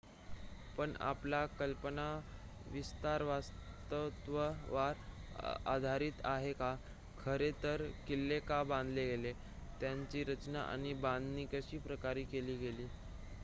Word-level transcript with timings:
पण 0.77 0.93
आपला 1.01 1.45
कल्पनाविस्तार 1.49 3.21
वास्तवावर 3.23 4.93
आधारित 5.67 6.25
आहे 6.25 6.53
का 6.55 6.73
खरे 7.17 7.51
तर 7.63 7.85
किल्ले 8.07 8.39
का 8.47 8.61
बांधले 8.65 9.05
गेले 9.07 9.33
त्यांची 9.81 10.23
रचना 10.25 10.61
आणि 10.63 10.93
बांधणी 11.01 11.45
कशा 11.53 11.79
प्रकारे 11.85 12.23
केली 12.25 12.57
गेली 12.59 12.87